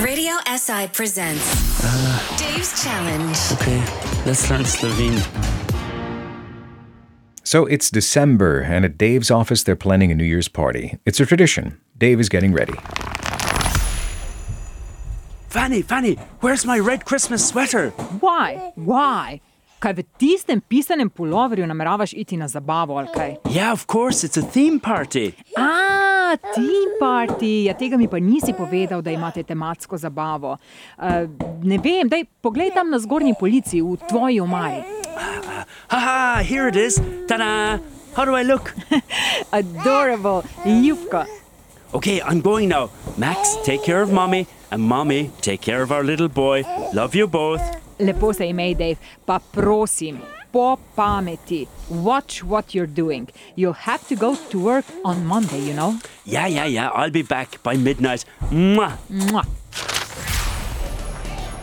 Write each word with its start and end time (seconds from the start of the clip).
Radio 0.00 0.32
SI 0.48 0.88
presents 0.94 1.44
Dave's 2.38 2.82
Challenge. 2.82 3.36
Okay, 3.52 3.84
let's 4.24 4.48
learn 4.48 4.64
Slovene. 4.64 5.20
So 7.44 7.66
it's 7.66 7.90
December, 7.90 8.60
and 8.60 8.86
at 8.86 8.96
Dave's 8.96 9.30
office, 9.30 9.62
they're 9.62 9.76
planning 9.76 10.10
a 10.10 10.14
New 10.14 10.24
Year's 10.24 10.48
party. 10.48 10.96
It's 11.04 11.20
a 11.20 11.26
tradition. 11.26 11.78
Dave 11.98 12.18
is 12.18 12.30
getting 12.30 12.54
ready. 12.54 12.72
Fanny, 15.48 15.82
Fanny, 15.82 16.16
where's 16.40 16.64
my 16.64 16.78
red 16.78 17.04
Christmas 17.04 17.46
sweater? 17.46 17.90
Why? 18.20 18.72
Why? 18.76 19.42
Kaj 19.80 19.96
v 19.96 20.04
tistem 20.16 20.60
pisanem 20.60 21.10
puloverju 21.10 21.66
nameravaš 21.66 22.12
iti 22.12 22.36
na 22.36 22.48
zabavo 22.48 22.96
ali 22.96 23.08
kaj? 23.12 23.36
Yeah, 23.48 23.72
of 23.72 23.86
course, 23.86 24.24
it's 24.24 24.36
a 24.36 24.42
theme 24.44 24.80
party. 24.80 25.34
A, 26.30 26.36
team 26.54 26.94
party, 27.00 27.64
ja 27.66 27.74
tega 27.74 27.96
mi 27.98 28.06
pa 28.06 28.20
nisi 28.22 28.52
povedal, 28.54 29.02
da 29.02 29.10
imate 29.10 29.42
tematsko 29.42 29.98
zabavo. 29.98 30.52
Uh, 30.94 31.26
ne 31.66 31.78
vem, 31.82 32.06
daj 32.06 32.22
poglej 32.38 32.70
tam 32.74 32.90
na 32.90 33.00
zgornji 33.02 33.34
polici, 33.34 33.80
v 33.82 33.98
tvoji 34.06 34.38
omari. 34.40 34.84
Haha, 35.90 36.42
here 36.46 36.68
it 36.68 36.76
is. 36.76 37.00
Ta-da! 37.26 37.80
How 38.14 38.24
do 38.24 38.36
I 38.38 38.44
look? 38.46 38.74
Adorable, 39.52 40.42
ljubko. 40.64 41.24
Okay, 41.94 42.20
I'm 42.22 42.40
going 42.40 42.68
now. 42.68 42.90
Max, 43.18 43.56
take 43.64 43.82
care 43.82 44.02
of 44.02 44.12
mommy, 44.12 44.46
and 44.70 44.82
mommy, 44.82 45.30
take 45.40 45.60
care 45.60 45.82
of 45.82 45.90
our 45.90 46.04
little 46.04 46.28
boy. 46.28 46.62
Love 46.94 47.18
you 47.18 47.26
both. 47.26 47.62
Lepo 47.98 48.32
se 48.32 48.46
imej, 48.46 48.78
Dave, 48.78 48.96
pa 49.26 49.40
prosim, 49.40 50.22
po 50.52 50.78
pameti. 50.96 51.68
Watch 51.88 52.42
what 52.44 52.74
you're 52.74 52.86
doing. 52.86 53.28
You'll 53.56 53.72
have 53.72 54.06
to 54.08 54.16
go 54.16 54.34
to 54.34 54.58
work 54.58 54.84
on 55.04 55.24
Monday, 55.26 55.60
you 55.60 55.74
know? 55.74 55.98
Yeah, 56.24 56.46
yeah, 56.46 56.66
yeah, 56.66 56.88
I'll 56.90 57.10
be 57.10 57.22
back 57.22 57.62
by 57.62 57.76
midnight. 57.76 58.24
Mwah. 58.50 58.96
Mwah. 59.10 59.46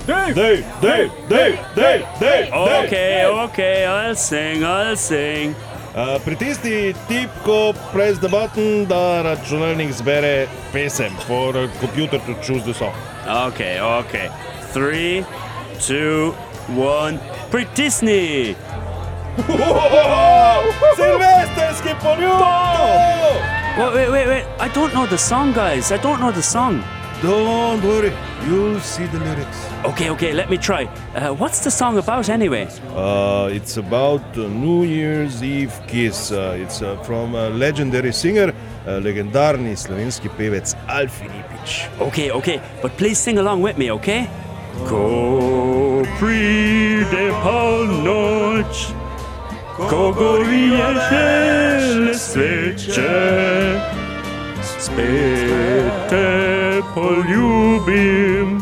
Dave, 0.08 0.36
Dave, 0.36 0.66
Dave, 0.82 1.12
Dave, 1.28 1.60
Dave, 1.76 2.06
Dave. 2.20 2.54
Okay, 2.54 3.26
okay, 3.26 3.86
I'll 3.86 4.16
sing, 4.16 4.64
I'll 4.64 4.96
sing. 4.96 5.54
Uh, 5.94 6.18
pritisni 6.20 6.94
tipko, 7.08 7.74
press 7.92 8.18
the 8.20 8.30
button, 8.30 8.86
da 8.86 9.24
računalnik 9.24 9.92
zbere 9.92 10.48
pesem 10.72 11.12
for 11.26 11.58
a 11.58 11.68
computer 11.80 12.20
to 12.20 12.34
choose 12.42 12.64
the 12.64 12.74
song. 12.74 12.94
Okay, 13.28 13.82
okay. 13.82 14.30
Three, 14.72 15.26
two, 15.82 16.32
one. 16.76 17.20
Pritisni! 17.50 18.56
Silvestrski 20.96 21.96
poljub! 22.04 22.42
Wait, 23.78 23.94
wait, 23.94 24.10
wait, 24.10 24.28
wait. 24.28 24.46
I 24.60 24.68
don't 24.74 24.94
know 24.94 25.06
the 25.06 25.18
song, 25.18 25.54
guys. 25.54 25.92
I 25.92 25.98
don't 25.98 26.20
know 26.20 26.32
the 26.32 26.42
song. 26.42 26.84
Don't 27.22 27.84
worry, 27.84 28.12
you'll 28.48 28.80
see 28.80 29.08
the 29.08 29.18
lyrics. 29.18 29.58
Okay, 29.84 30.10
okay, 30.12 30.34
let 30.34 30.50
me 30.52 30.58
try. 30.58 30.86
Uh, 31.16 31.34
what's 31.34 31.64
the 31.64 31.72
song 31.72 31.98
about 31.98 32.30
anyway? 32.30 32.68
Uh, 32.96 33.50
it's 33.52 33.78
about 33.78 34.22
New 34.38 34.84
Year's 34.84 35.42
Eve 35.42 35.74
kiss. 35.88 36.32
Uh, 36.32 36.56
it's 36.60 36.84
uh, 36.84 36.96
from 37.02 37.34
a 37.34 37.50
legendary 37.50 38.14
singer, 38.14 38.54
uh, 38.86 39.00
legendarni 39.02 39.76
slovenski 39.76 40.30
pevec 40.30 40.76
Alfi 40.88 41.26
Nipič. 41.26 41.90
Okay, 42.00 42.30
okay, 42.32 42.62
but 42.84 42.96
please 42.98 43.18
sing 43.18 43.40
along 43.40 43.64
with 43.64 43.78
me, 43.80 43.90
okay? 43.92 44.30
Ko 44.86 46.04
pride 46.20 47.34
polnoč, 47.42 48.94
ko 49.78 50.12
gorijo 50.12 50.88
žele 51.10 52.14
sveče, 52.14 53.82
spet 54.80 56.10
te 56.10 56.82
poljubim, 56.96 58.62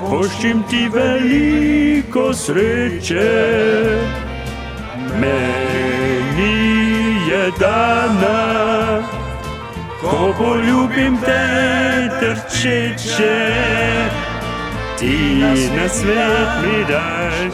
poščim 0.00 0.62
ti 0.70 0.88
veliko 0.94 2.32
sreče. 2.34 3.28
Meni 5.20 6.56
je 7.28 7.50
dana, 7.60 9.02
ko 10.00 10.32
poljubim 10.38 11.18
te 11.26 11.44
trčeče, 12.20 13.36
ti 14.98 15.16
na 15.76 15.88
svet 15.88 16.50
mi 16.62 16.84
daš, 16.88 17.52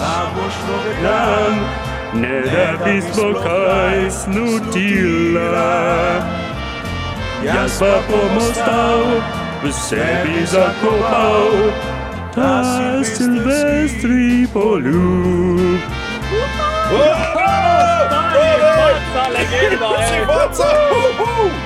nam, 1.02 1.86
ne 2.14 2.40
da 2.42 2.84
bi 2.84 3.02
spokaj 3.02 4.10
snutila. 4.10 5.72
Jaz 7.44 7.78
pa 7.78 8.02
bom 8.10 8.36
ostal, 8.36 9.04
v 9.62 9.72
sebi 9.72 10.46
zakopal, 10.46 11.70
ta 12.34 12.62
silvestri 13.04 14.46
poljub. 14.52 16.05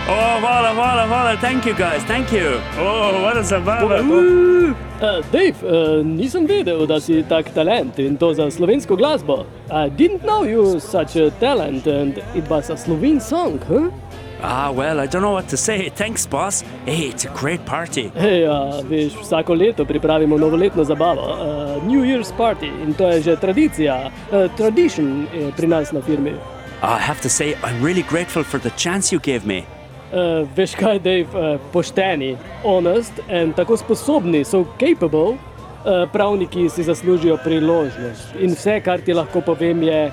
Oh, 0.08 0.38
hvala, 0.40 0.72
hvala, 0.74 1.06
hvala, 1.06 1.40
thank 1.40 1.66
you 1.66 1.74
guys, 1.74 2.02
thank 2.04 2.32
you. 2.32 2.60
Oh, 2.78 3.22
what 3.22 3.36
a 3.36 3.42
zabava. 3.42 4.00
Uh. 5.00 5.22
Dave, 5.32 5.56
uh, 5.64 6.04
nisem 6.04 6.46
vedel, 6.46 6.86
da 6.86 7.00
si 7.00 7.22
tak 7.22 7.54
talent 7.54 7.98
in 7.98 8.16
to 8.16 8.34
za 8.34 8.50
slovensko 8.50 8.96
glasbo. 8.96 9.46
I 9.70 9.88
didn't 9.88 10.22
know 10.24 10.44
you 10.44 10.80
such 10.80 11.16
a 11.16 11.30
talent 11.40 11.86
and 11.86 12.18
it 12.34 12.48
was 12.50 12.70
a 12.70 12.76
Slovene 12.76 13.20
song, 13.20 13.58
huh? 13.68 13.90
Ah, 14.42 14.70
well, 14.72 15.00
I 15.00 15.06
don't 15.06 15.20
know 15.20 15.32
what 15.32 15.48
to 15.48 15.56
say. 15.56 15.90
Thanks, 15.90 16.26
boss. 16.26 16.62
Hey, 16.86 17.10
it's 17.10 17.26
a 17.26 17.28
great 17.28 17.64
party. 17.66 18.10
Hej, 18.14 18.46
uh, 18.48 18.80
veš, 18.88 19.12
vsako 19.20 19.54
leto 19.54 19.84
pripravimo 19.84 20.38
novoletno 20.38 20.84
zabavo, 20.84 21.22
uh, 21.22 21.84
New 21.84 22.00
Year's 22.00 22.32
Party 22.36 22.66
in 22.82 22.94
to 22.94 23.08
je 23.08 23.22
že 23.22 23.36
tradicija, 23.36 24.10
uh, 24.32 24.56
tradition 24.56 25.26
eh, 25.34 25.52
pri 25.56 25.66
nas 25.66 25.92
na 25.92 26.00
firmi. 26.00 26.32
I 26.82 26.98
have 26.98 27.20
to 27.20 27.28
say, 27.28 27.54
I'm 27.62 27.84
really 27.84 28.04
grateful 28.10 28.42
for 28.44 28.60
the 28.60 28.70
chance 28.70 29.12
you 29.12 29.20
gave 29.20 29.46
me. 29.46 29.64
Uh, 30.12 30.48
veš 30.56 30.74
kaj, 30.74 30.98
Dave, 30.98 31.28
uh, 31.36 31.60
pošteni, 31.72 32.36
honest 32.64 33.12
in 33.28 33.52
tako 33.52 33.76
sposobni, 33.76 34.44
so 34.44 34.64
capable, 34.78 35.36
uh, 35.36 36.08
pravniki 36.12 36.68
si 36.68 36.82
zaslužijo 36.82 37.36
priložnost. 37.44 38.34
In 38.40 38.56
vse, 38.56 38.80
kar 38.80 39.00
ti 39.00 39.12
lahko 39.12 39.40
povem, 39.40 39.82
je 39.82 40.12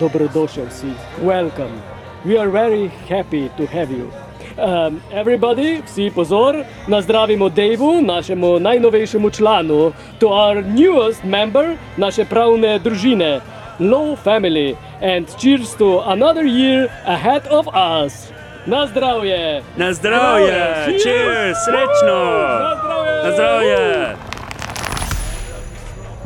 dobrodošel 0.00 0.70
si. 0.70 0.88
Welcome. 1.20 1.95
We 2.26 2.36
are 2.38 2.50
very 2.50 2.88
happy 3.08 3.50
to 3.56 3.66
have 3.66 3.88
you. 3.88 4.10
Um, 4.58 5.00
everybody, 5.12 5.82
vsi 5.82 6.10
pozor, 6.10 6.64
nazdravimo 6.88 7.48
Daveu, 7.48 8.02
našemu 8.02 8.58
najnovejšemu 8.58 9.30
članu, 9.30 9.92
to 10.18 10.28
our 10.28 10.56
newest 10.64 11.24
member 11.24 11.76
naše 11.96 12.24
pravne 12.24 12.78
družine, 12.78 13.40
Low 13.78 14.16
Family, 14.16 14.74
and 15.00 15.30
cheers 15.38 15.76
to 15.78 16.02
another 16.02 16.42
year 16.42 16.90
ahead 17.06 17.46
of 17.46 17.68
us. 17.70 18.32
Na 18.66 18.86
zdravje! 18.86 19.62
Na 19.76 19.92
zdravje! 19.92 20.98
Cheers! 21.02 21.56
Srečno! 21.62 22.18
Na 22.58 22.74
zdravje! 22.74 23.22
Na 23.22 23.30
zdravje! 23.32 24.16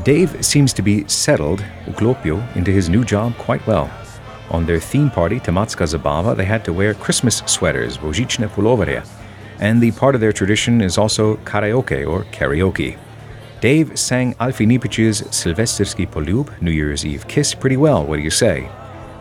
Dave 0.04 0.42
seems 0.42 0.72
to 0.72 0.82
be 0.82 1.04
settled, 1.06 1.60
uklopio, 1.86 2.40
into 2.56 2.70
his 2.70 2.88
new 2.88 3.04
job 3.04 3.36
quite 3.36 3.66
well. 3.66 3.99
On 4.50 4.66
their 4.66 4.80
theme 4.80 5.10
party, 5.10 5.38
Tematska 5.38 5.86
Zabava, 5.86 6.36
they 6.36 6.44
had 6.44 6.64
to 6.64 6.72
wear 6.72 6.94
Christmas 6.94 7.42
sweaters, 7.46 7.98
Božične 7.98 8.48
puloverje. 8.48 9.06
And 9.60 9.80
the 9.80 9.92
part 9.92 10.14
of 10.14 10.20
their 10.20 10.32
tradition 10.32 10.80
is 10.80 10.98
also 10.98 11.36
karaoke 11.44 12.06
or 12.06 12.24
karaoke. 12.32 12.98
Dave 13.60 13.98
sang 13.98 14.34
Alfi 14.34 14.66
Nipič's 14.66 15.22
Silvesterski 15.22 16.06
Poljub, 16.06 16.60
New 16.62 16.70
Year's 16.70 17.04
Eve 17.04 17.28
Kiss, 17.28 17.54
pretty 17.54 17.76
well, 17.76 18.04
what 18.04 18.16
do 18.16 18.22
you 18.22 18.30
say? 18.30 18.68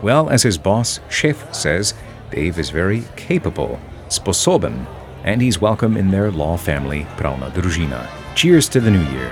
Well, 0.02 0.30
as 0.30 0.42
his 0.42 0.56
boss, 0.56 0.98
Chef, 1.10 1.54
says, 1.54 1.94
Dave 2.30 2.58
is 2.58 2.70
very 2.70 3.04
capable, 3.16 3.78
sposoben, 4.08 4.86
and 5.24 5.42
he's 5.42 5.60
welcome 5.60 5.96
in 5.96 6.10
their 6.10 6.30
law 6.30 6.56
family, 6.56 7.04
Pravna 7.18 7.52
Družina. 7.52 8.08
Cheers 8.34 8.68
to 8.70 8.80
the 8.80 8.90
new 8.90 9.04
year. 9.12 9.30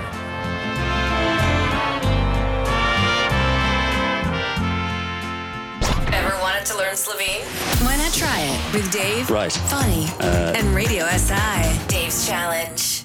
To? 7.05 7.41
Why 7.85 7.95
not 7.95 8.11
try 8.13 8.39
it 8.41 8.73
with 8.73 8.91
Dave, 8.91 9.29
Right. 9.29 9.51
Funny, 9.51 10.07
uh, 10.19 10.53
and 10.55 10.75
Radio 10.75 11.05
SI? 11.07 11.79
Dave's 11.87 12.27
Challenge. 12.27 12.98